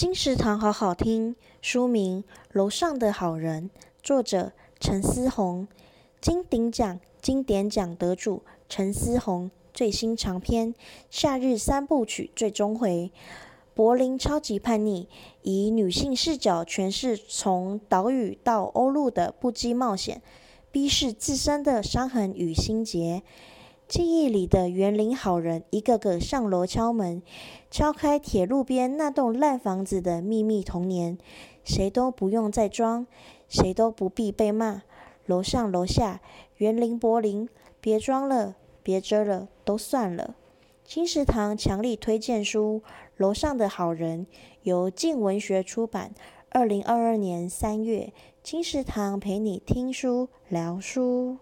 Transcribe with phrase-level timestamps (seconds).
[0.00, 3.68] 金石堂好好听，书名《楼上的好人》，
[4.02, 5.68] 作者陈思宏，
[6.22, 10.72] 金鼎奖经典奖得主陈思宏最新长篇
[11.10, 13.12] 《夏日三部曲》最终回。
[13.74, 15.06] 柏林超级叛逆，
[15.42, 20.22] 以女性视角诠释从岛屿到欧陆的不羁冒险，
[20.72, 23.22] 逼视自身的伤痕与心结。
[23.90, 27.20] 记忆里的园林好人一个个上楼敲门，
[27.72, 31.18] 敲开铁路边那栋烂房子的秘密童年。
[31.64, 33.08] 谁都不用再装，
[33.48, 34.82] 谁都不必被骂。
[35.26, 36.20] 楼上楼下，
[36.58, 37.48] 园林柏林，
[37.80, 40.36] 别装了，别遮了，都算了。
[40.84, 42.82] 金石堂强力推荐书
[43.16, 44.24] 《楼上的好人》，
[44.62, 46.14] 由静文学出版，
[46.50, 48.12] 二零二二年三月。
[48.44, 51.38] 金石堂陪你听书聊书。